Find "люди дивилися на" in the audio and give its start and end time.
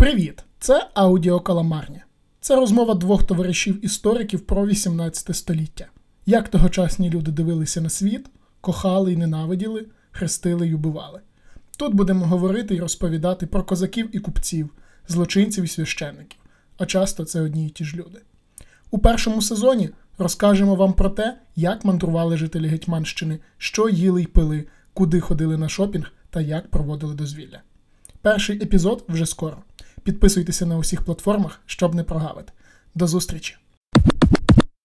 7.10-7.88